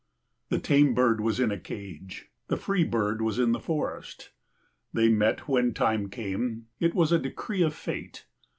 [0.49, 4.31] 6 The tame bird was in a cage, the free bird was in the forest.
[4.91, 8.25] They met when the time came, it was a decree of fate.